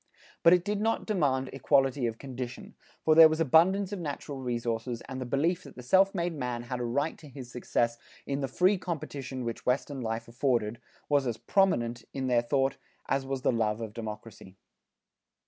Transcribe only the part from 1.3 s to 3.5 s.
equality of condition, for there was